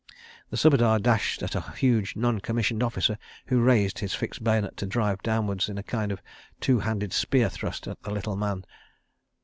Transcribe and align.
The 0.49 0.57
Subedar 0.57 0.97
dashed 0.97 1.43
at 1.43 1.53
a 1.53 1.61
huge 1.77 2.15
non 2.15 2.39
commissioned 2.39 2.81
officer 2.81 3.19
who 3.45 3.61
raised 3.61 3.99
his 3.99 4.15
fixed 4.15 4.43
bayonet 4.43 4.75
to 4.77 4.87
drive 4.87 5.21
downward 5.21 5.69
in 5.69 5.77
a 5.77 5.83
kind 5.83 6.11
of 6.11 6.23
two 6.59 6.79
handed 6.79 7.13
spear 7.13 7.49
thrust 7.49 7.85
at 7.87 8.01
the 8.01 8.09
little 8.09 8.35
man. 8.35 8.65